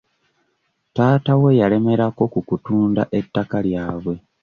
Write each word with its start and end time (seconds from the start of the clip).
Taata 0.95 1.33
we 1.41 1.51
yalemerako 1.59 2.23
ku 2.33 2.39
kutunda 2.47 3.01
ettaka 3.19 3.57
lyabwe. 3.65 4.15